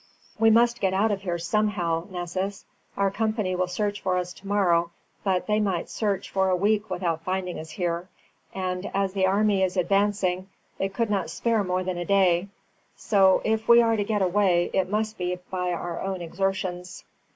"We 0.39 0.49
must 0.49 0.81
get 0.81 0.95
out 0.95 1.11
of 1.11 1.21
here 1.21 1.37
somehow, 1.37 2.07
Nessus. 2.09 2.65
Our 2.97 3.11
company 3.11 3.55
will 3.55 3.67
search 3.67 4.01
for 4.01 4.17
us 4.17 4.33
tomorrow; 4.33 4.89
but 5.23 5.45
they 5.45 5.59
might 5.59 5.91
search 5.91 6.31
for 6.31 6.49
a 6.49 6.55
week 6.55 6.89
without 6.89 7.21
finding 7.23 7.59
us 7.59 7.69
here; 7.69 8.09
and, 8.51 8.89
as 8.95 9.13
the 9.13 9.27
army 9.27 9.61
is 9.61 9.77
advancing, 9.77 10.49
they 10.79 10.89
could 10.89 11.11
not 11.11 11.29
spare 11.29 11.63
more 11.63 11.83
than 11.83 11.99
a 11.99 12.05
day; 12.05 12.47
so, 12.95 13.41
if 13.45 13.67
we 13.67 13.79
are 13.79 13.95
to 13.95 14.03
get 14.03 14.23
away, 14.23 14.71
it 14.73 14.89
must 14.89 15.19
be 15.19 15.37
by 15.51 15.69
our 15.71 16.01
own 16.01 16.19
exertions." 16.19 17.03